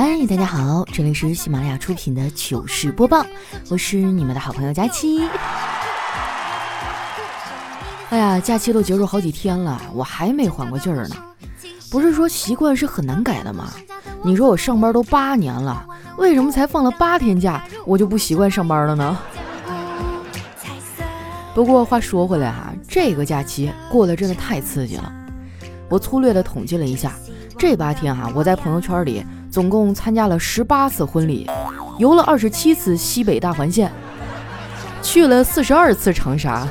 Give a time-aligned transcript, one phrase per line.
[0.00, 3.26] 嗨，大家好，这里是喜马拉雅出品的糗事播报，
[3.68, 5.20] 我是你们的好朋友佳期。
[8.10, 11.16] 哎呀，假期都结束好几天了，我还没缓过劲儿呢。
[11.90, 13.72] 不是说习惯是很难改的吗？
[14.22, 15.84] 你说我上班都八年了，
[16.16, 19.18] 为什么才放了八天假，我就不习惯上班了呢？
[21.56, 25.12] 不过话说回来哈，这个假期过得真的太刺激了。
[25.88, 27.14] 我粗略的统计了一下，
[27.58, 29.26] 这八天哈，我在朋友圈里
[29.58, 31.44] 总共参加了十八次婚礼，
[31.98, 33.90] 游了二十七次西北大环线，
[35.02, 36.64] 去了四十二次长沙，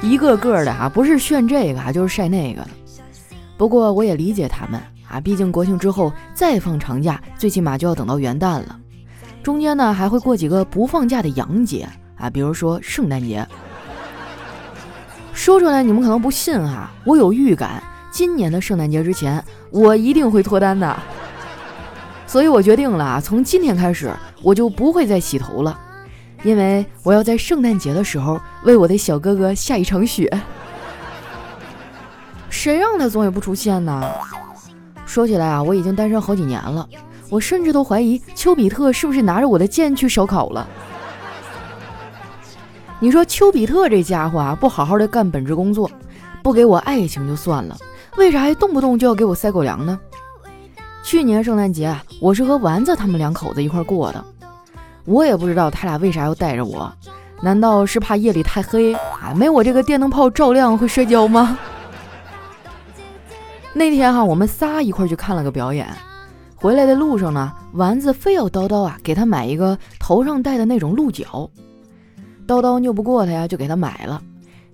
[0.00, 2.66] 一个个的哈，不是炫这个啊，就是晒那个。
[3.58, 8.80] 不过我也理解他们啊，毕竟国庆之后再放长假，最起码就要等到元旦了，
[9.42, 13.46] 中间呢还会过几个不放假的洋节啊，比如说圣诞节。
[15.34, 20.96] 说出来你们可能不信哈，我有预感，今年的圣诞节之前我一定会脱单的，
[22.26, 25.78] 所以我决定了，从今天开始我就不会再洗头了，
[26.42, 30.30] 因为我要在圣诞节的时候为我的小哥哥下一场雪。
[32.48, 34.02] 谁让他总也不出现呢？
[35.06, 36.86] 说起来啊，我已经单身好几年了，
[37.30, 40.68] 我甚至都怀疑丘比特是不是拿着我的剑去烧烤了。
[42.98, 45.90] 你说丘比特这家伙啊，不好好的干本职工作，
[46.42, 47.76] 不给我爱情就算了，
[48.16, 49.98] 为啥还动不动就要给我塞狗粮呢？
[51.02, 54.24] 去年圣诞节啊，我是和丸子他们两口子一块过的，
[55.04, 56.92] 我也不知道他俩为啥要带着我，
[57.40, 61.58] 难道是怕夜里太黑啊，没我这个电灯泡照亮会摔跤吗？
[63.72, 65.88] 那天哈，我们仨一块去看了个表演，
[66.54, 71.48] 回来的路上呢，丸子非要叨叨啊给他买一个头上戴的那种鹿角，
[72.46, 74.20] 叨叨拗不过他呀，就给他买了。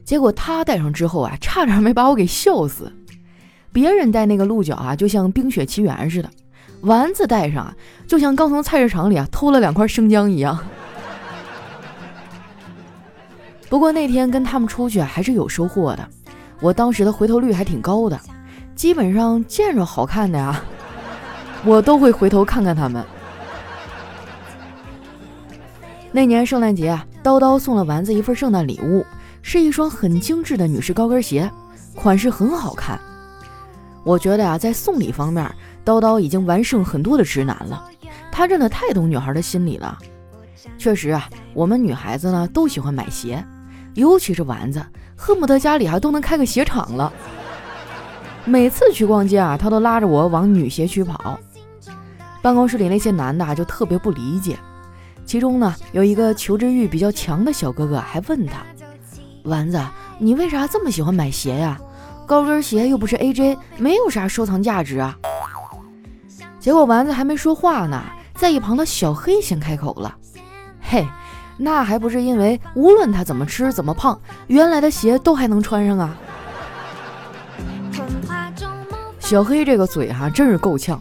[0.04, 2.92] 结果他戴上之后啊，差点没把我给笑死。
[3.76, 6.28] 别人戴那个鹿角啊，就像冰雪奇缘似的；
[6.80, 10.58] 丸子戴上啊，就像刚从菜市场里啊偷了两块生姜一样。
[13.68, 16.08] 不过那天跟他们出去还是有收获的，
[16.62, 18.18] 我当时的回头率还挺高的。
[18.74, 20.58] 基本上见着好看的呀，
[21.62, 23.04] 我都会回头看看他们。
[26.12, 29.04] 那年圣诞节啊，叨叨送了丸子一份圣诞礼物，
[29.42, 31.50] 是一双很精致的女士高跟鞋，
[31.94, 32.98] 款式很好看。
[34.06, 35.52] 我觉得呀，在送礼方面，
[35.84, 37.90] 叨叨已经完胜很多的直男了。
[38.30, 39.98] 他真的太懂女孩的心理了。
[40.78, 43.44] 确实啊，我们女孩子呢都喜欢买鞋，
[43.94, 44.80] 尤其是丸子，
[45.16, 47.12] 恨不得家里啊都能开个鞋厂了。
[48.44, 51.36] 每次去逛街啊，他都拉着我往女鞋区跑。
[52.40, 54.56] 办公室里那些男的啊，就特别不理解。
[55.24, 58.62] 其中呢，有一个求知欲比较强的小哥哥，还问他
[59.42, 59.80] ：“丸子，
[60.20, 61.76] 你为啥这么喜欢买鞋呀？
[62.26, 65.16] 高跟鞋又不是 AJ，没有啥收藏价值啊。”
[66.60, 68.02] 结果丸子还没说话呢，
[68.34, 70.14] 在一旁的小黑先开口了
[70.82, 71.06] ：“嘿，
[71.56, 76.16] 那还不是因为无论他怎么吃怎么胖，原来的鞋都还能穿上啊。”
[79.20, 81.00] 小黑这个嘴哈，真是够呛。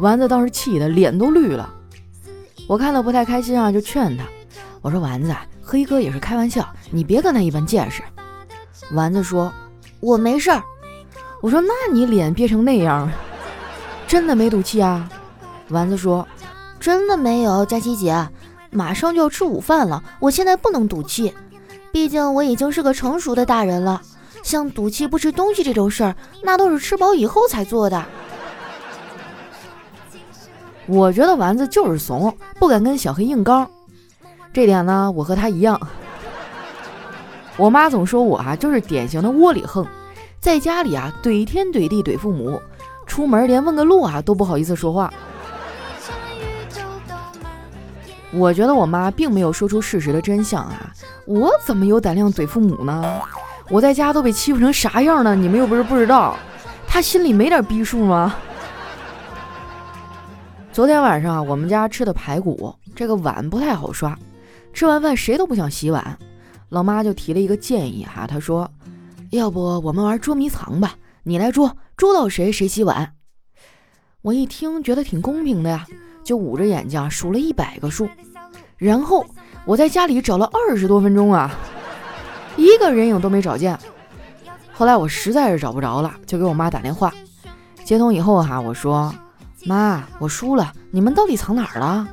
[0.00, 1.72] 丸子当时气得脸都绿了。
[2.68, 4.24] 我看到不太开心啊，就劝他，
[4.82, 8.02] 我说丸子，黑哥也是开玩笑，你别跟他一般见识。
[8.92, 9.52] 丸子说，
[10.00, 10.62] 我没事儿。
[11.40, 13.10] 我说那你脸憋成那样，
[14.06, 15.08] 真的没赌气啊？
[15.68, 16.26] 丸子说，
[16.78, 17.64] 真的没有。
[17.64, 18.28] 佳琪姐，
[18.70, 21.34] 马上就要吃午饭了，我现在不能赌气，
[21.92, 24.00] 毕竟我已经是个成熟的大人了。
[24.42, 28.04] 像赌气不吃东西这种事儿，那都是吃饱以后才做的。
[30.86, 33.68] 我觉得丸子就是怂，不敢跟小黑硬刚。
[34.52, 35.80] 这点呢，我和他一样。
[37.56, 39.86] 我妈总说我啊，就是典型的窝里横，
[40.38, 42.60] 在家里啊怼天怼地怼父母，
[43.06, 45.12] 出门连问个路啊都不好意思说话。
[48.32, 50.92] 我觉得我妈并没有说出事实的真相啊，
[51.24, 53.20] 我怎么有胆量怼父母呢？
[53.70, 55.34] 我在家都被欺负成啥样了？
[55.34, 56.36] 你们又不是不知道，
[56.86, 58.34] 她心里没点逼数吗？
[60.70, 64.14] 昨天晚上我们家吃的排骨，这个碗不太好刷，
[64.74, 66.18] 吃完饭谁都不想洗碗，
[66.68, 68.70] 老妈就提了一个建议哈，她说
[69.30, 70.96] ：“要不我们玩捉迷藏吧？
[71.22, 73.12] 你来捉，捉到谁谁洗碗。”
[74.22, 75.86] 我一听觉得挺公平的呀，
[76.24, 78.08] 就捂着眼睛数了一百个数，
[78.76, 79.24] 然后
[79.64, 81.54] 我在家里找了二十多分钟啊。
[82.56, 83.78] 一个人影都没找见，
[84.72, 87.12] 后来我实在是找不着了，就给我妈打电话。
[87.84, 89.14] 接通以后哈，我说
[89.64, 92.08] ：“妈，我输了，你们到底藏哪儿了？”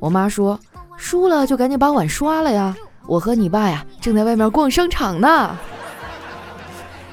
[0.00, 0.58] 我妈说
[0.96, 2.74] ：“输了就赶紧把碗刷了呀，
[3.10, 5.58] 我和你爸呀正在外面逛商场呢。”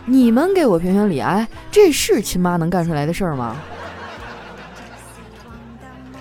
[0.05, 3.57] 你们给我评评理，哎，这是亲妈能干出来的事儿吗？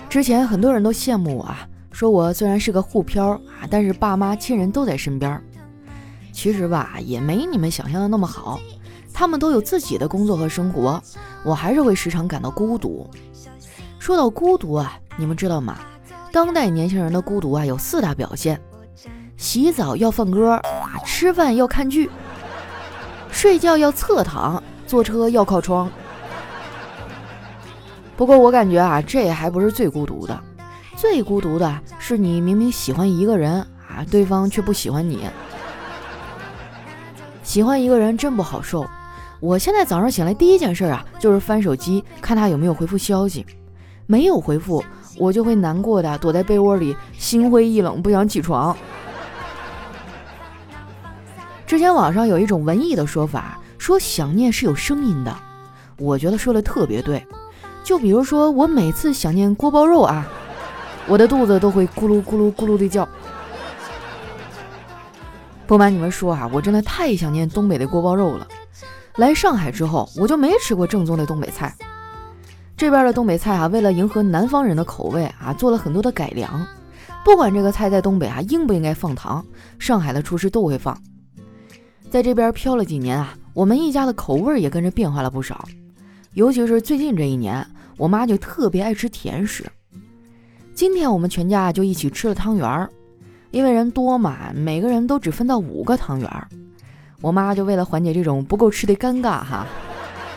[0.09, 5.39] 之前很多人都羡慕我啊，说我虽然是个沪漂啊，但是爸妈亲人都在身边。
[6.33, 8.59] 其实吧，也没你们想象的那么好，
[9.13, 10.99] 他们都有自己的工作和生活，
[11.43, 13.07] 我还是会时常感到孤独。
[13.99, 15.77] 说到孤独啊，你们知道吗？
[16.33, 18.59] 当代年轻人的孤独啊，有四大表现：
[19.37, 20.59] 洗澡要放歌，
[21.05, 22.09] 吃饭要看剧，
[23.31, 25.89] 睡觉要侧躺，坐车要靠窗。
[28.15, 30.43] 不过我感觉啊，这还不是最孤独的，
[30.95, 35.29] 最孤独的是你明明喜欢一个人啊，对方却不喜欢你。
[37.43, 38.85] 喜欢一个人真不好受。
[39.39, 43.45] 我现在早上醒来第一件事啊，就是翻手机看他有没有回复消息，
[44.07, 44.83] 没有回复，
[45.19, 48.75] 我就会难过的躲在被窝里，心灰意冷，不想起床。
[51.67, 55.37] 之前网上有一种文艺的说法，说想念是有声音的，
[55.97, 57.21] 我觉得说的特别对。
[57.83, 60.25] 就比如说，我每次想念锅包肉啊，
[61.07, 63.07] 我的肚子都会咕噜咕噜咕噜的叫。
[65.67, 68.47] 不瞒你们说啊，我真的太想念东北的锅包肉了。
[69.17, 71.75] 来上海之后，我就没吃过正宗的东北菜。
[72.77, 76.65] 这边的东北菜啊，为了迎合南方人的口味啊，做了很多的改良。
[77.25, 79.45] 不管这个菜在东北啊应不应该放糖，
[79.77, 80.97] 上海的厨师都会放。
[82.09, 85.67] 在这边漂了几年啊，我们一家的口味也跟着变化了不少。
[86.33, 87.65] 尤其是最近这一年。
[87.97, 89.65] 我妈就特别爱吃甜食，
[90.75, 92.87] 今天我们全家就一起吃了汤圆儿，
[93.49, 96.47] 因为人多嘛，每个人都只分到五个汤圆儿。
[97.21, 99.65] 我妈就为了缓解这种不够吃的尴尬哈，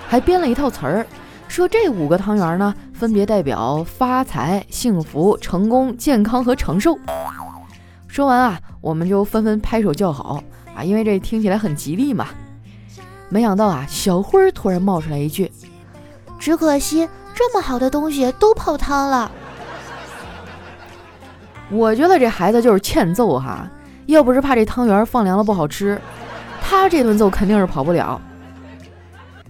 [0.09, 1.07] 还编了一套词儿，
[1.49, 6.99] 说这五个汤圆呢分别代表发财、幸福、成功、健康和长寿。
[8.07, 10.43] 说完啊，我们就纷纷拍手叫好
[10.81, 12.29] 啊，因为这听起来很吉利嘛。
[13.29, 15.51] 没想到啊，小辉儿突然冒出来一句
[16.41, 19.31] ：“只可惜。”这么好的东西都泡汤了，
[21.71, 23.67] 我觉得这孩子就是欠揍哈！
[24.07, 25.99] 要不是怕这汤圆放凉了不好吃，
[26.61, 28.21] 他这顿揍肯定是跑不了。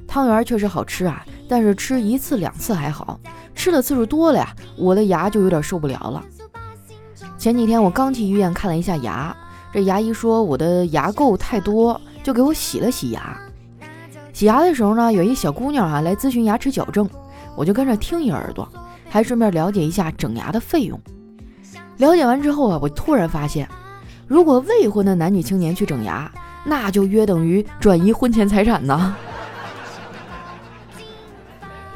[0.07, 3.19] 汤圆确实好吃啊，但是吃一次两次还好，
[3.57, 6.23] 吃的次数多了呀，我的牙就有点受不了了。
[7.39, 9.35] 前几天我刚去医院看了一下牙，
[9.73, 13.39] 这牙医说我的牙垢太多，就给我洗了洗牙。
[14.33, 17.09] 洗牙的时候呢，有一小姑娘啊来咨询牙齿矫正。
[17.57, 18.67] 我就跟着听一耳朵，
[19.09, 20.99] 还顺便了解一下整牙的费用。
[21.99, 23.69] 了解完之后啊，我突然发现，
[24.27, 26.31] 如果未婚的男女青年去整牙，
[26.65, 29.15] 那就约等于转移婚前财产呢。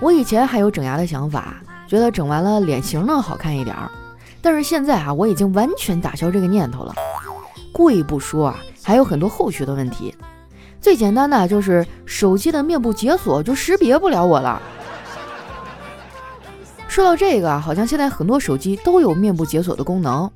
[0.00, 1.54] 我以前还有整牙的想法，
[1.88, 3.90] 觉得整完了脸型能好看一点儿。
[4.42, 6.94] 但是现在啊，我已经完全打消这个念头了。
[7.74, 10.14] 贵不说啊，还有很多后续的问题。
[10.80, 14.62] 最简单的就是手机的面部解锁就识别不了我了。
[16.86, 20.30] 说到这个，好像现在很多手机都有面部解锁的功能，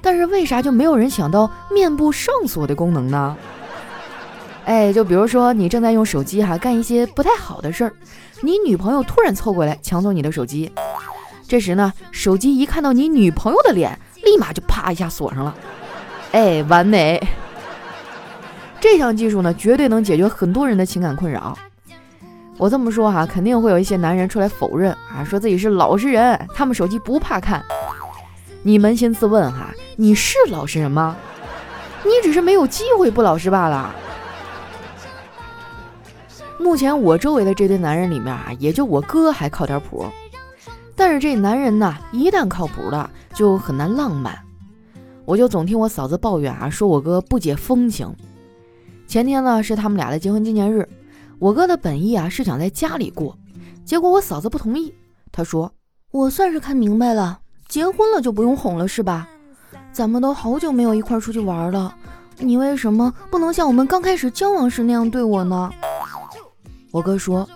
[0.00, 3.36] 但是为啥就没有人想到面部上锁的功能呢？
[4.64, 7.92] 哎，就比如说你正在用手机哈干一些不太好的事儿，
[8.42, 10.70] 你女朋友突然凑过来抢走你的手机，
[11.48, 15.54] 这时呢，手机一看到你女朋友的脸，立马就啪一下锁上了，
[16.32, 17.20] 哎，完美！
[18.80, 21.56] 这项技术呢，绝对能解决很多人的情感困扰。
[22.56, 27.62] 我这么说哈，肯定会有一些男人出来否认啊，说自己是老实人，他们手机不怕看。
[28.62, 31.16] 你扪心自问哈，你是老实人吗？
[32.04, 33.94] 你只是没有机会不老实罢了。
[36.58, 40.06] 目前我周围的这堆男人里面啊，也就我哥还靠点谱。
[40.94, 44.36] 但是这男人呢，一旦靠谱了，就很难浪漫。
[45.28, 48.10] 我就总听我嫂子抱怨啊，说我哥不解风情。
[49.06, 50.88] 前天呢，是他们俩的结婚纪念日。
[51.38, 53.36] 我哥的本意啊是想在家里过，
[53.84, 54.90] 结果我嫂子不同意。
[55.30, 55.70] 她说
[56.12, 59.28] ：“我算是看明白了，结婚了就不用哄了，是吧？
[59.92, 61.94] 咱们都好久没有一块出去玩了，
[62.38, 65.70] 你为什么不能像我们刚开始交往时那样对我呢？”
[66.90, 67.46] 我哥说：“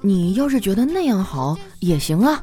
[0.00, 2.42] 你要是觉得那样好也行啊。”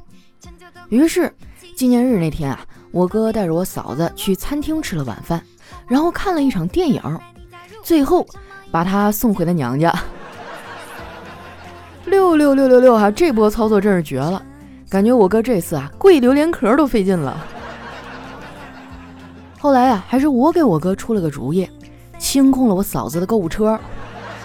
[0.89, 1.33] 于是
[1.75, 2.63] 纪念日那天啊，
[2.97, 5.39] 我哥带着我嫂子去餐厅吃了晚饭，
[5.87, 6.99] 然后看了一场电影，
[7.83, 8.25] 最后
[8.71, 9.93] 把她送回了娘家。
[12.05, 13.11] 六六六六六哈！
[13.11, 14.41] 这波操作真是绝了，
[14.89, 17.37] 感觉我哥这次啊跪榴莲壳都费劲了。
[19.59, 21.69] 后来啊，还是我给我哥出了个主意，
[22.17, 23.79] 清空了我嫂子的购物车，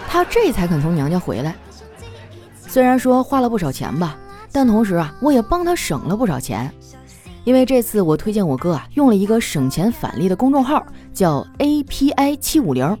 [0.07, 1.55] 他这才肯从娘家回来。
[2.67, 4.15] 虽然说花了不少钱吧，
[4.51, 6.71] 但同时啊，我也帮他省了不少钱，
[7.43, 10.83] 因为这次我推荐我哥啊用了一个省钱返利的公众号，
[11.13, 12.97] 叫 API 七五零。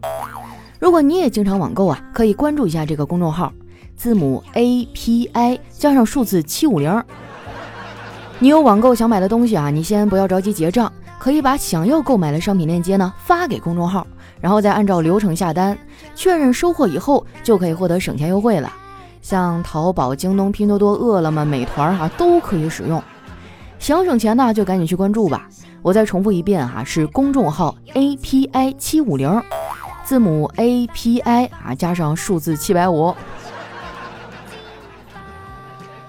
[0.79, 3.53] 如果你也经常网购啊，可以关注一下这个公众号。
[3.95, 7.01] 字母 A P I 加上数字七五零，
[8.39, 14.05] 你有网购想买的东西啊，你先不要着急结账，可以把想要购买的商品链接呢发给公众号，
[14.41, 15.77] 然后再按照流程下单，
[16.15, 18.69] 确认收货以后就可以获得省钱优惠了。
[19.21, 23.01] 像淘宝、京东、拼多多、饿了么、美团哈都可以使用。
[23.83, 25.49] 想省钱呢，就赶紧去关注吧。
[25.81, 29.43] 我再重复一遍哈，是公众号 A P I 七五零，
[30.05, 33.13] 字母 A P I 啊加上数字七百五。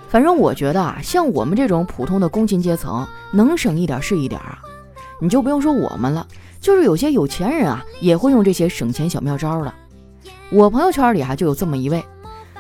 [0.09, 4.57] 反正我觉得啊，像我们这种普通的工薪阶层，能省一点是一点啊。
[5.21, 6.25] 你就不用说我们了，
[6.61, 9.75] 就是有些有钱人啊，也会用这些省钱小妙招的。
[10.53, 12.05] 我朋友圈里啊，就有这么一位，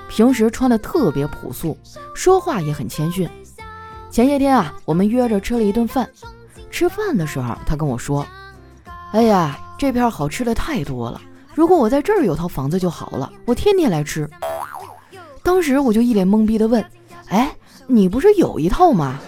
[0.09, 1.79] 平时穿的特别朴素，
[2.17, 3.31] 说话也很谦逊。
[4.15, 6.09] 前些天啊，我们约着吃了一顿饭，
[6.71, 8.25] 吃饭的时候，他跟我说
[9.11, 11.21] ：“哎呀，这片好吃的太多了，
[11.53, 14.31] 如果我在这儿有套房子就好了，我天天来吃。”
[15.43, 16.85] 当时我就一脸懵逼的问。
[17.27, 17.53] 哎，
[17.89, 19.19] 你不是有一套吗？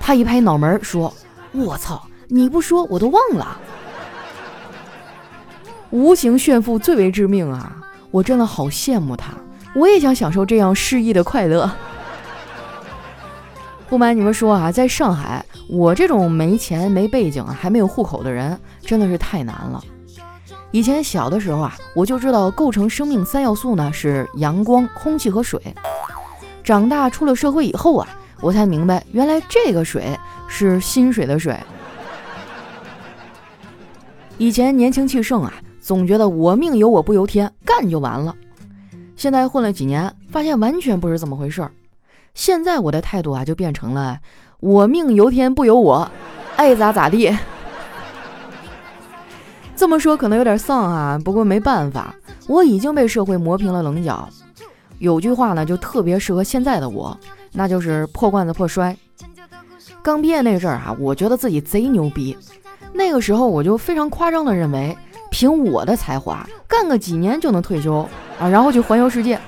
[0.00, 1.12] 他一拍脑门说
[1.52, 3.60] ：“我操，你不说我都忘了。”
[5.90, 7.76] 无形炫富最为致命啊！
[8.10, 9.34] 我真的好羡慕他，
[9.74, 11.70] 我也想享受这样诗意的快乐。
[13.92, 19.84] 不瞒你们说啊，在上海，我这种没钱、没背景、还没有户口的人，真的是太难了。
[20.70, 25.60] 以前小的时候啊，我就知道构成生命三要素呢是阳光、空气和水。
[26.64, 28.08] 长大出了社会以后啊，
[28.40, 30.18] 我才明白，原来这个水
[30.48, 31.54] 是薪水的水。
[34.38, 38.34] 以前年轻气盛啊，总觉得我命由我不由天，干就完了。
[39.16, 41.70] 现在混了几年，发现完全不是这么回事儿。
[42.34, 44.18] 现在我的态度啊，就变成了
[44.60, 46.10] 我命由天不由我，
[46.56, 47.36] 爱咋咋地。
[49.76, 52.14] 这么说可能有点丧啊，不过没办法，
[52.46, 54.28] 我已经被社会磨平了棱角。
[54.98, 57.18] 有句话呢，就特别适合现在的我，
[57.52, 58.96] 那就是破罐子破摔。
[60.02, 62.36] 刚毕业那阵儿啊，我觉得自己贼牛逼。
[62.92, 64.96] 那个时候我就非常夸张的认为，
[65.30, 68.08] 凭我的才华，干个几年就能退休
[68.38, 69.38] 啊，然后去环游世界。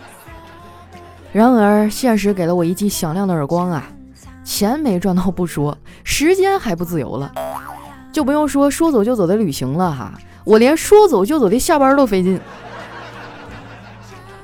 [1.35, 3.89] 然而现实给了我一记响亮的耳光啊，
[4.45, 7.33] 钱没赚到不说，时间还不自由了，
[8.13, 10.15] 就不用说说走就走的旅行了哈，
[10.45, 12.41] 我连说走就走的下班都费劲。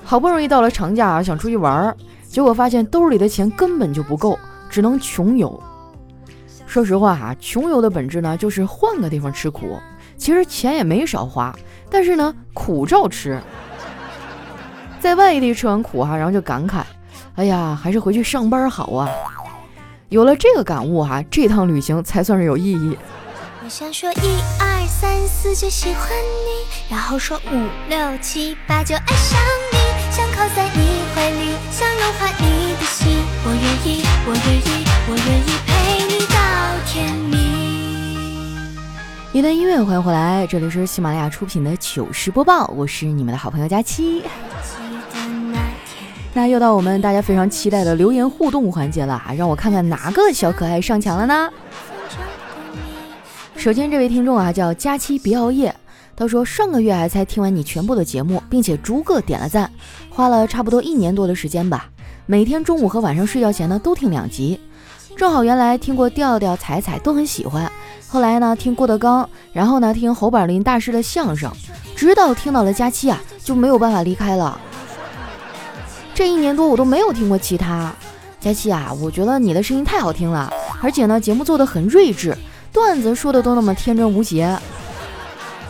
[0.03, 4.37] 好不容易到了长假啊，想出去玩，结果发现兜里的钱根本就不够，
[4.69, 5.63] 只能穷游。
[6.67, 9.79] 说实话哈，穷游的本质呢，就是换个地方吃苦。
[10.17, 11.57] 其实钱也没少花，
[11.89, 13.41] 但是呢，苦照吃。
[15.01, 16.83] 在外地吃完苦哈，然后就感慨，
[17.35, 19.09] 哎呀，还是回去上班好啊。
[20.11, 22.99] 有了这个感悟哈，这趟旅行才算是有意义。
[23.65, 26.09] 我想说一二三四就喜欢
[26.45, 29.41] 你，然后说五六七八就爱上
[29.73, 29.79] 你。
[30.11, 33.25] 想靠在你你怀里，想融化你的心。
[33.43, 35.71] 我愿意我愿意，我愿意，陪
[36.09, 36.37] 你到
[36.87, 37.39] 天明。
[39.33, 44.25] 一段音乐，欢迎回来，这里是喜马拉雅出品的糗事播报，我是你们的好朋友佳期。
[46.33, 51.51] 那又到我们大家非常期待的留言互动环节了啊，让我看看哪个小可爱上墙了呢？
[53.57, 55.75] 首先，这位听众啊，叫佳期别熬夜。
[56.17, 59.71] 他说：“上个月还才听完你全部的节目，并且逐个点了赞，
[60.11, 61.89] 花了差不多一年多的时间吧。
[62.27, 64.61] 每天中午和晚上睡觉前呢都听两集，
[65.17, 67.71] 正好原来听过调调、彩彩都很喜欢，
[68.07, 71.51] 后来呢听郭德纲，然后呢听侯宝林大师的相声，
[71.97, 74.61] 直到听到了佳期啊就没有办法离开了。
[76.21, 77.91] 这一年多我都没有听过其他
[78.41, 82.37] 佳琪啊，我觉得你的声音太好听了，而且呢节目做的很睿智，
[82.71, 84.55] 段子说的都那么天真无邪。”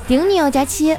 [0.09, 0.97] 顶你哦，佳期。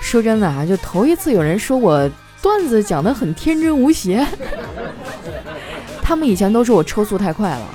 [0.00, 2.08] 说真的啊，就头一次有人说我
[2.40, 4.24] 段子讲的很天真无邪。
[6.00, 7.66] 他们以前都说我车速太快了。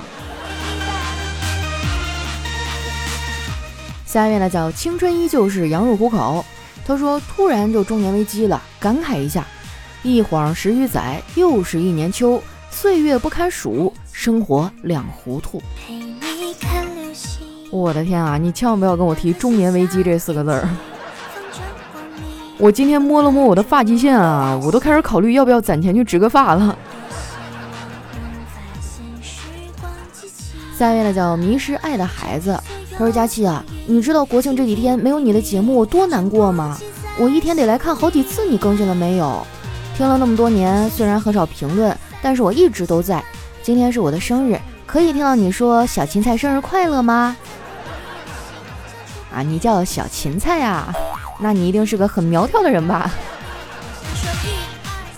[4.06, 6.42] 下一位呢叫青春依旧是羊入虎口。
[6.86, 9.46] 他说突然就中年危机了，感慨一下，
[10.02, 15.62] 一晃十余载，又是一年秋，岁月不堪数，生活两糊涂。
[17.70, 18.36] 我的天啊！
[18.36, 20.68] 你千万不要跟我提中年危机这四个字儿。
[22.58, 26.78] 我今天摸了摸我的发际线啊，我都开始考虑要不要攒钱去植个发了。
[30.78, 32.56] 下面呢叫迷失爱的孩子，
[32.96, 36.78] 他说：“佳期啊，你知道国庆这几天没有你的节目我多难过吗？
[37.18, 39.44] 我一天得来看好几次你更新了没有。
[39.96, 43.22] 听了那么多年，虽然很少评论，但是我一直都在。
[43.62, 47.36] 今天是我的生日，可以听到你说小芹菜生日快乐吗？”
[49.34, 50.94] 啊，你叫小芹菜呀？
[51.40, 53.10] 那你一定是个很苗条的人吧？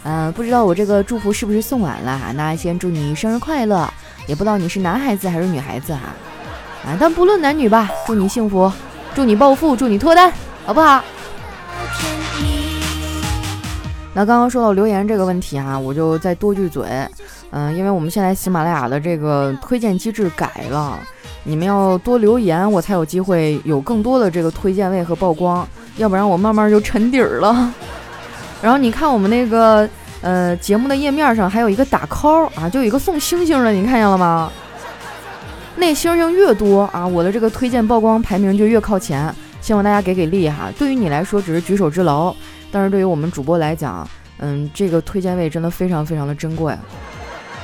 [0.04, 2.32] 嗯，不知道我这个祝福是不是送晚了哈？
[2.32, 3.92] 那先祝你生日快乐，
[4.26, 6.00] 也不知道你是男孩子还是女孩子哈。
[6.00, 6.14] 啊，
[6.86, 8.72] 啊但不论男女吧，祝你幸福，
[9.14, 10.32] 祝你暴富，祝你脱单，
[10.64, 11.02] 好不好？
[14.14, 16.88] 那刚刚说到留言这个问题哈，我就再多句嘴，
[17.50, 20.98] 嗯，因为我们现在喜马拉雅的这个推荐机制改了，
[21.42, 27.74] 你们要多留言，我才有机会有更多的这个推荐位和曝光，要不然我慢慢就沉底儿了。
[28.62, 29.86] 然后你看我们那个
[30.22, 34.50] 呃节目的页面上还有一个打 call 啊，就有一个送星星的，你看见了吗？
[35.76, 39.34] 那星星越多啊，我的这个推荐曝光排名就越靠前。
[39.60, 40.70] 希望大家给给力哈！
[40.78, 42.32] 对于你来说只是举手之劳，
[42.70, 46.72] 但是对于我们主播来讲，嗯，这个推荐位真的非常非常的珍贵。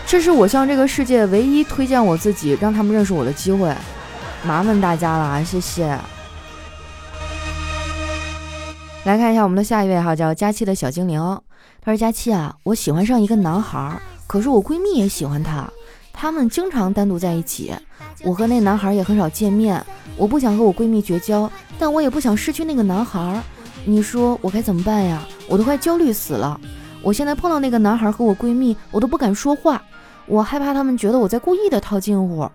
[0.05, 3.73] 这是我向这个世界唯一推荐我自己，让他们认识我的机会。
[4.45, 5.97] 麻烦大家了啊，谢谢。
[9.05, 11.21] 来看一下我们的下一位哈，叫佳期的小精灵。
[11.85, 15.71] 他说：“佳期啊，我喜欢上一个男孩，可是我闺蜜也喜欢他，
[16.23, 17.75] 他们经常单独在一起。”
[18.23, 19.85] 我和那男孩也很少见面，
[20.17, 21.51] 我不想和我闺蜜绝交，
[21.81, 23.43] 但我也不想失去那个男孩。
[23.85, 25.21] 你说我该怎么办呀？
[25.49, 26.61] 我都快焦虑死了。
[27.03, 29.83] 我现在碰到那个男孩和我闺蜜，我都不敢说话，
[30.27, 32.49] 我害怕他们觉得我在故意的套近乎。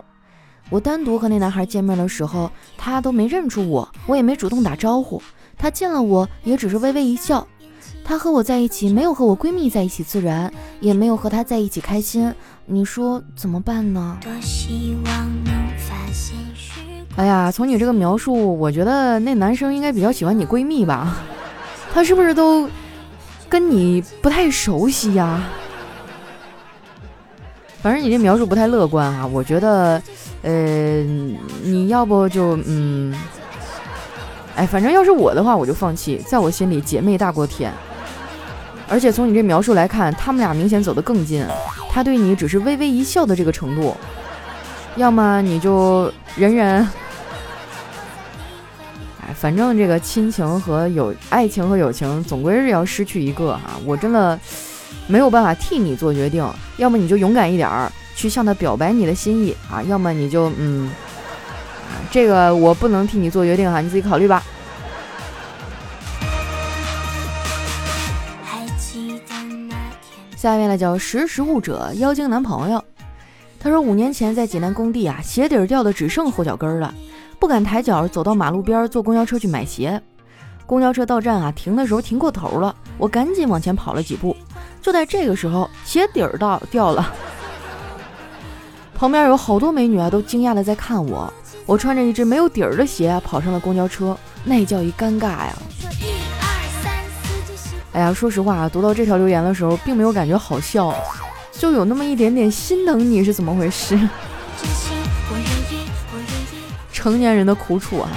[0.70, 5.20] 我单独和那男孩见面的时候，他都没认出我，我也没主动打招呼。
[5.58, 7.46] 他见了我也只是微微一笑。
[8.08, 10.50] 他和我在一起，没有和我闺蜜在一起自然，
[10.80, 12.32] 也没有和他在一起开心。
[12.64, 14.16] 你说怎么办呢？
[17.16, 21.18] 哎呀，从你这个描述，我觉得那男生应该比较喜欢你闺蜜吧？
[21.92, 22.66] 他是不是都
[23.46, 25.42] 跟你不太熟悉呀？
[27.82, 29.26] 反正你这描述不太乐观啊！
[29.26, 30.02] 我觉得，
[30.40, 31.02] 呃，
[31.62, 33.14] 你要不就嗯，
[34.56, 36.16] 哎，反正要是我的话，我就放弃。
[36.26, 37.70] 在我心里，姐妹大过天。
[38.88, 41.46] 而且从你这描述来看，他们俩明显走得更近。
[41.90, 43.94] 他对你只是微微一笑的这个程度，
[44.96, 46.86] 要么你就忍忍。
[49.20, 53.72] 哎，反正这个亲情和友爱情和友情总归是要失去一个哈。
[53.84, 54.38] 我真的
[55.06, 56.46] 没有办法替你做决定，
[56.76, 60.90] 要么你就勇敢一点儿去向他表白你的心意啊，要么你就嗯，
[62.10, 64.42] 这个我不能替你做决定哈，你自己考虑吧。
[70.48, 72.82] 下面呢叫识时务者妖精男朋友，
[73.60, 76.94] 他说五年前在济南工地啊，鞋底掉的只剩后脚跟了，
[77.38, 80.00] 不敢抬脚走到马路边坐公交车去买鞋。
[80.64, 84.34] 公交车到站啊，停的时候停过头了，我赶紧往前跑了几步，
[84.80, 87.12] 就在这个时候鞋底儿到掉了，
[88.94, 91.30] 旁边有好多美女啊都惊讶的在看我，
[91.66, 95.52] 我穿着一只没有底儿的鞋跑上了公交车，那叫一尴尬呀。
[97.92, 100.94] 哎呀，说实话啊，读到这条留言的时候，并没有感觉好笑，
[101.52, 103.98] 就有那么一点点心疼你是怎么回事？
[106.92, 108.10] 成年人的苦楚啊！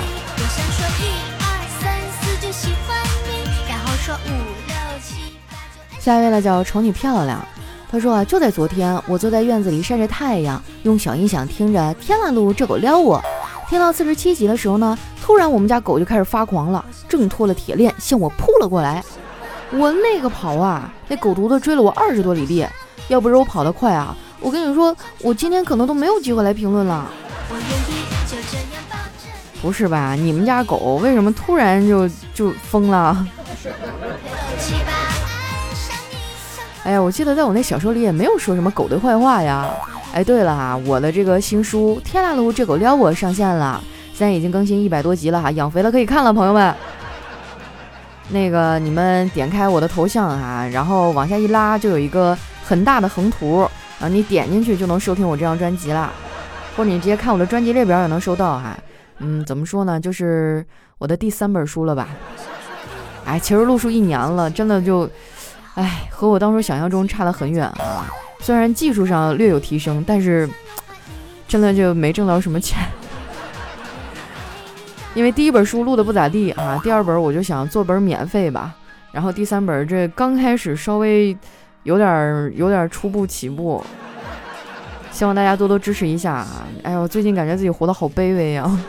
[5.99, 7.39] 下一位呢叫瞅你漂亮，
[7.89, 13.21] 他说啊，就在昨天，我坐在院子里晒着太阳，用小音响听着天啦噜这狗撩我，
[13.69, 19.03] 听到四十七集的时候呢，突然我们家狗就开始发狂了，挣脱了铁链向我扑了过来。
[19.73, 22.67] 我那个跑啊，那狗犊子追了我二十多里地，
[23.07, 27.09] 要不是我跑得快啊，我跟你说，我今天可能都没有机会来评论了。
[29.61, 30.13] 不是吧？
[30.13, 33.25] 你们家狗为什么突然就就疯了？
[36.83, 39.65] 哎呀，我记得在我那小说里也没有说什么狗的坏话呀。
[40.13, 43.81] 哎，对了哈，我的这个新书《天啦噜这狗撩我》上线了，
[44.13, 46.75] 现在已经更新一百多集了哈，养肥了可以看了，朋友们。
[48.31, 53.67] 那个，你们点开我的头像啊，然后往下一拉，就有一个很大的横图
[53.99, 56.11] 啊，你点进去就能收听我这张专辑啦，
[56.77, 58.77] 或者你直接看我的专辑列表也能收到哈。
[59.19, 60.65] 嗯，怎么说呢，就是
[60.97, 62.07] 我的第三本书了吧？
[63.25, 65.07] 哎，其实录书一年了，真的就，
[65.75, 68.09] 哎，和我当初想象中差得很远啊。
[68.39, 70.49] 虽然技术上略有提升，但是
[71.47, 72.79] 真的就没挣到什么钱。
[75.13, 78.73] 因为第一本书录的不咋地啊，第二本我就想做本免费吧，
[79.11, 81.35] 然后第三本这刚开始稍微
[81.83, 83.83] 有点有点初步起步，
[85.11, 86.65] 希望大家多多支持一下啊！
[86.83, 88.79] 哎呦，最近感觉自己活得好卑微呀，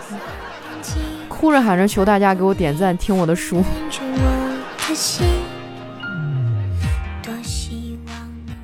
[1.29, 3.63] 哭着喊着求大家给我点赞听我的书。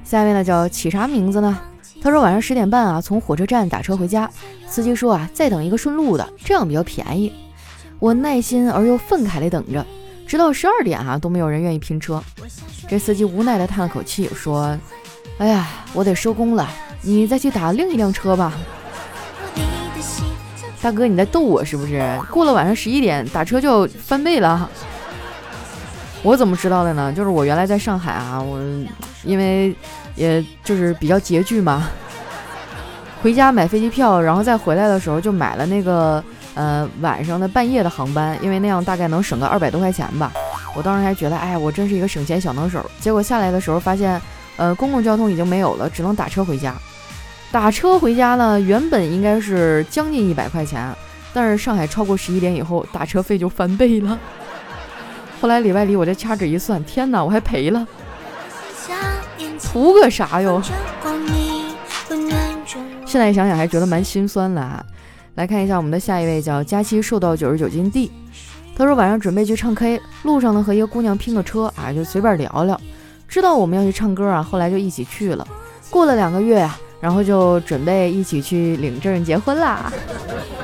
[0.04, 1.58] 下一位呢叫起啥名字呢？
[2.00, 4.30] 他说晚上十点半啊，从火车站打车回家，
[4.68, 7.32] 司机说啊再等一个顺路的，这样比较便宜。
[7.98, 9.84] 我耐心而又愤慨地等着，
[10.26, 12.22] 直到十二点啊都没有人愿意拼车。
[12.88, 14.78] 这司机无奈地叹了口气，说
[15.38, 16.68] ：“哎呀，我得收工了，
[17.02, 18.52] 你再去打另一辆车吧。”
[20.80, 22.00] 大哥，你在逗我是不是？
[22.30, 24.70] 过了晚上十一点打车就翻倍了。
[26.22, 27.12] 我怎么知道的呢？
[27.12, 28.60] 就是我原来在上海啊，我
[29.24, 29.74] 因为
[30.14, 31.88] 也就是比较拮据嘛，
[33.22, 36.22] 回家买飞机票，然后再回来的时候就买了那个
[36.58, 40.32] 呃晚上的半夜的航班，因为那样大概能省个二百多块钱吧。
[40.74, 42.84] 我当时还觉得，哎，我真是一个省钱小能手。
[42.98, 44.20] 结果下来的时候发现，
[44.56, 46.74] 呃，公共交通已经没有了，只能打车回家。
[47.52, 50.92] 打车回家呢，原本应该是将近一百块钱，
[51.32, 54.18] 但是上海超过十一点以后，打车费就翻倍了。
[55.40, 57.86] 后来里外里我这掐指一算，天哪，我还赔了，
[59.62, 60.60] 图个啥哟？
[63.06, 64.84] 现在想想还觉得蛮心酸的啊。
[65.38, 68.10] 来看一下我们的下一位，叫佳期瘦到九十九斤 D。
[68.76, 72.80] 他说晚上准备去唱 K，路上呢和一个姑娘拼个车啊，就随便聊聊。
[73.28, 75.46] 知道我们要去唱歌啊，后来就一起去了。
[75.90, 79.92] 过了两个月呀，然后就准备一起去领证结婚啦。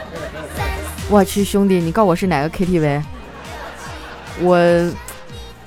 [1.09, 3.01] 我去兄弟，你告我是哪个 KTV？
[4.41, 4.59] 我，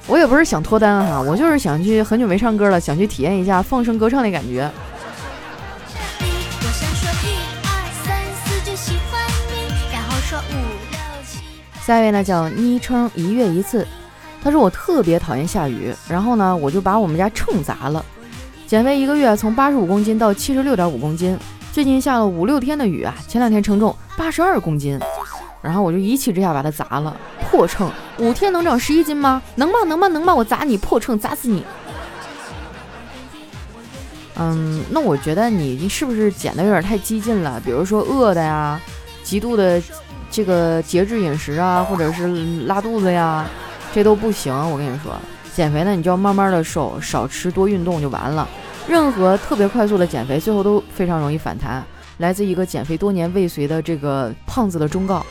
[0.07, 4.69] 我也不是想脱单哈，我就是想去很久没唱歌了，想去体验一下放声歌唱的感觉。
[11.87, 13.87] 下一位呢叫昵称一月一次，
[14.43, 18.03] 他说我特别讨厌下雨，然后呢我就把我们家秤砸了，
[18.65, 21.39] 减肥一个月从八十五公斤到七十六点五公斤，
[21.71, 24.99] 最近下了五六天的雨啊，前两天称重八十二公斤。
[25.61, 27.15] 然后我就一气之下把它砸了，
[27.49, 29.41] 破秤，五天能长十一斤吗？
[29.55, 29.75] 能吗？
[29.87, 30.09] 能吗？
[30.09, 30.35] 能吗？
[30.35, 31.63] 我砸你破秤，砸死你！
[34.35, 37.61] 嗯，那我觉得你是不是减的有点太激进了？
[37.63, 38.77] 比如说饿的呀，
[39.23, 39.81] 极度的
[40.37, 42.27] 这个节制饮食啊，或者是
[42.67, 43.43] 拉肚子呀，
[43.91, 44.53] 这都不行。
[44.69, 45.11] 我跟你说，
[45.51, 48.47] 减肥呢，你就要慢慢的瘦，少吃多运动就完了。
[48.87, 51.83] 任何特别快速的减肥，最后都非常容易反弹。
[52.19, 55.25] 来自一个减肥多年未遂的这个胖子的忠告。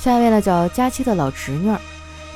[0.00, 1.72] 下一位呢叫佳期的老侄女，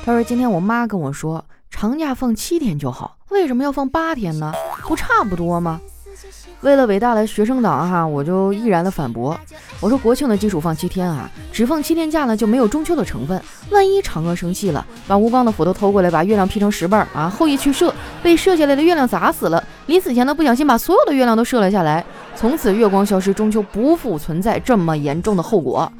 [0.05, 4.53] 她说：“今天我妈跟我说，长假放七天就好，为什么要放八天呢？
[4.87, 5.81] 不差不多吗？”
[6.61, 9.39] 为了伟大的学生党哈，我就毅然的反驳，
[9.79, 13.39] 我说：“国庆的基础放七天啊，只放七天假呢就没有中秋的成分。
[13.69, 17.93] 万一嫦娥生气了，把吴刚的斧头偷过来，把月亮劈成十瓣儿啊，后羿去射，
[18.23, 22.03] 被射下来的月亮砸死了，临死前呢不小心把所有的月亮都射了下来，
[22.35, 25.91] 从此月光消失，中秋不复存在这么严重的后果。”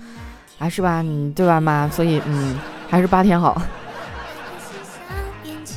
[0.57, 1.03] 啊，是吧？
[1.03, 1.87] 你对吧，妈？
[1.87, 2.57] 所以，嗯，
[2.89, 3.61] 还是八天好。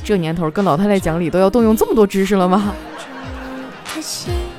[0.03, 2.73] 这年头跟老太太讲理都要动用这么多知识了吗？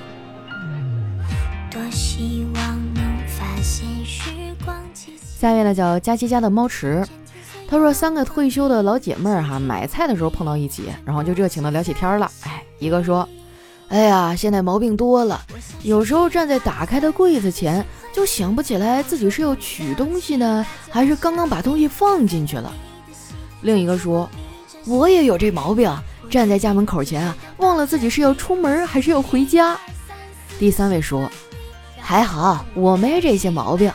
[5.42, 7.04] 下一位呢叫佳琪家的猫池，
[7.66, 12.30] 他说三个退休的老姐妹儿哈，买菜的时候碰到一起，然后就热情的聊起天了。
[12.44, 13.28] 哎，一个说。
[13.88, 15.40] 哎呀，现在毛病多了，
[15.82, 22.72] 有时候站在打开的柜子前，就想不起来自己是要取东西呢，还是刚刚把东西放进去了。
[23.62, 24.30] 另一个说，
[24.86, 25.92] 我也有这毛病，
[26.30, 29.76] 站在家门口前啊，忘了自己是要出门还是要回家。
[30.56, 31.28] 第三位说，
[31.98, 33.92] 还好我没这些毛病。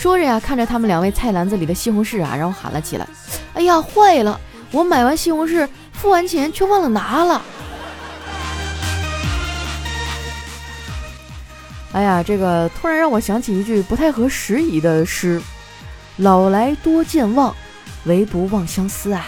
[0.00, 3.06] 说着呀，看着他们两位菜篮子里的西红柿啊，然后喊了起来
[3.52, 4.40] ：“哎呀，坏了！
[4.70, 7.42] 我买完西红柿，付完钱却忘了拿了。”
[11.92, 15.38] 哎呀，这个突然让我想起一句不太合时宜的诗
[16.16, 17.54] ：“老来多健忘，
[18.04, 19.26] 唯独忘相思啊。”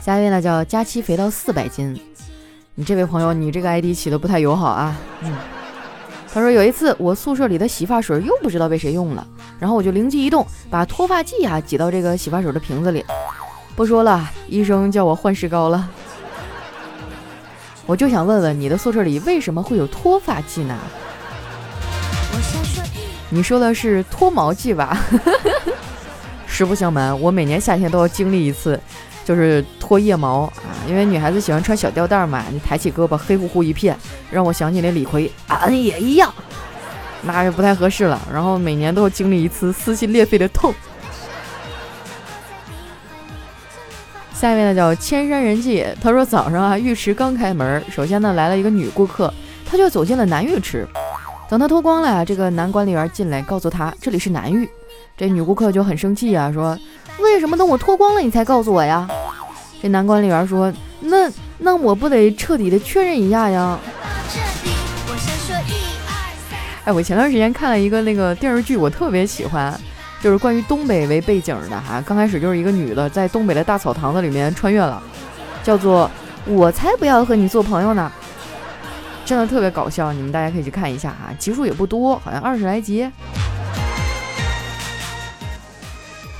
[0.00, 1.96] 下一位呢叫佳期肥到四百斤，
[2.78, 4.94] 你这位朋友，你这个 ID 起的不太友好啊。
[5.22, 5.32] 嗯，
[6.30, 9.26] 他说有一次我宿舍里的洗发水又不知道被谁用了，
[9.58, 13.02] 然后我就灵机一动，把脱发剂啊挤到这个洗发水的瓶子里。
[13.74, 15.88] 不说了，医生叫我换石膏了。
[17.86, 20.76] 我就想问问你的宿舍里为什么会有脱发剂呢？
[23.30, 25.02] 你说的是脱毛剂吧？
[26.46, 28.78] 实不相瞒，我每年夏天都要经历一次，
[29.24, 33.96] 就是脱腋毛啊，因为女孩子喜欢穿小吊带嘛，你抬起胳膊黑乎乎一片，
[34.30, 36.32] 让我想起了李逵，俺也一样，
[37.22, 38.20] 那就不太合适了。
[38.32, 40.72] 然后每年都要经历一次撕心裂肺的痛。
[44.32, 49.32] 下一位呢叫千山人迹，他说早上啊浴池刚开门，首先呢来了一个女顾客，
[49.64, 50.86] 他就走进了男浴池。
[51.48, 54.68] 等他脱光了，这个男管理员进来告诉他这里是男浴，
[55.16, 56.78] 这女顾客就很生气啊，说
[57.18, 59.08] 为什么等我脱光了你才告诉我呀？
[59.82, 63.78] 这男管理员说那那我不得彻底的确认一下呀？
[66.84, 69.78] 哎，我前段时间看了一个那个电视剧，我特别喜欢，
[70.22, 72.00] 就是关于东北为背景的哈。
[72.06, 75.02] 刚开始就是一个女的在东北的大草堂子里面穿越了，
[75.64, 76.08] 叫做
[76.52, 78.12] 《我才不要和你做朋友呢》，
[79.28, 83.10] 真的特别搞笑，你们大家可以去看一下哈，集数也不多，好像二十来集。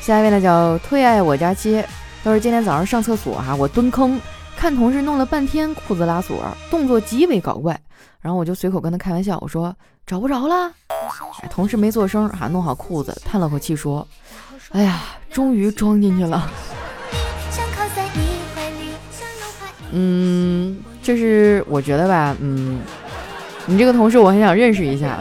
[0.00, 1.82] 下一位呢叫退爱我家妻，
[2.26, 4.20] 他说今天早上上厕所哈，我蹲坑。
[4.56, 7.80] 看同事弄了半天裤子拉锁，动作极为搞怪，
[8.20, 9.72] 然后我就随口跟他开玩笑，我说
[10.04, 10.72] 找不着了。
[11.48, 14.04] 同事没做声，哈，弄好裤子，叹了口气说
[14.72, 16.50] ：“哎呀，终于装进去了。”
[19.92, 22.80] 嗯，就是我觉得吧，嗯，
[23.66, 25.20] 你这个同事我很想认识一下，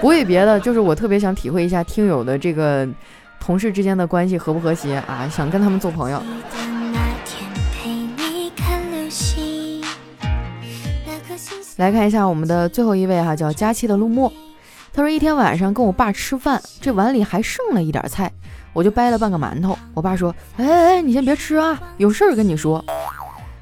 [0.00, 2.84] 不为别的，就是我特别想体会一下听友的这个
[3.40, 6.22] 同事之间的关系和不和谐啊，想跟他们做朋友。
[11.76, 14.32] 来看一下我们的最后一位哈，叫佳期的陆墨。
[14.92, 18.32] 他说一天晚上跟我爸吃饭，这碗里还剩了一点菜，
[18.72, 19.78] 我就掰了半个馒头。
[19.92, 22.82] 我爸说：“哎哎，你先别吃啊，有事儿跟你说。”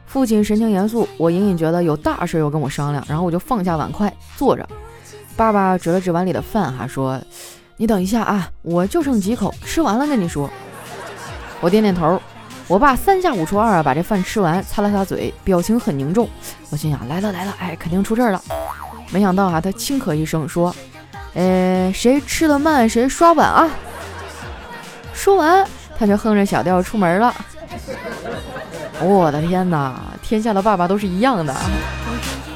[0.06, 4.64] 父亲神情严肃，我隐隐觉得有大事要跟我商量，然后我就放下碗筷坐着。
[5.34, 7.20] 爸爸指了指碗里的饭哈，说
[7.76, 10.48] ：“你等一下啊，我就剩几口，吃完了跟你说。”
[11.60, 12.20] 我点点头。
[12.66, 16.28] 我爸三下五除二啊，把这饭吃完，擦了擦嘴，表情很凝重。
[16.70, 18.40] 我心想：来了来了，哎，肯定出事儿了。
[19.10, 20.74] 没想到啊，他轻咳一声说
[21.34, 23.68] ：“呃，谁吃的慢，谁刷碗啊。”
[25.12, 25.66] 说完，
[25.98, 27.34] 他就哼着小调出门了。
[29.00, 31.54] 我的天哪，天下的爸爸都是一样的，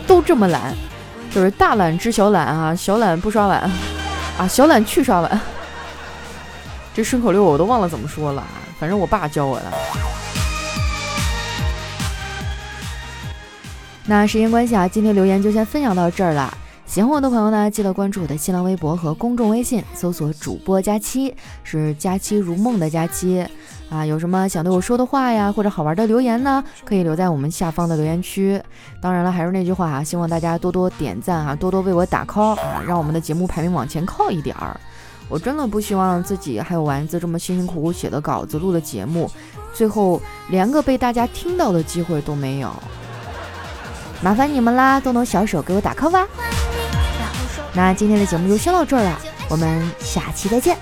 [0.07, 0.75] 都这么懒，
[1.31, 3.71] 就是大懒知小懒啊，小懒不刷碗
[4.39, 5.41] 啊，小懒去刷碗。
[6.95, 8.43] 这顺口溜我都忘了怎么说了。
[8.81, 9.65] 反正我爸教我的。
[14.07, 16.58] 那时间关系啊，今天留言就先分享到这儿了。
[16.89, 23.47] 喜欢我的朋友呢，记得关注我的新浪微博和公众微信，搜索主播佳期，是佳期如梦的佳期
[23.91, 24.07] 啊。
[24.07, 28.59] 有什么想对我说的话呀，或者好玩的留言呢，可以留在我们下方的留言区。
[29.03, 34.75] 当然了，还是那句话啊，希望大家多多点赞啊，多多为我打 call 啊，让我们的节目排名往前靠一点儿。
[35.29, 39.31] 我真的不希望自己还有丸子这么辛辛苦苦写的稿子、录的节目，
[39.75, 42.73] 最后连个被大家听到的机会都没有。
[44.21, 46.27] 麻烦你们啦，动动小手给我打 call 吧。
[47.73, 50.77] 那今天的节目就先到这儿了，我们下期再见。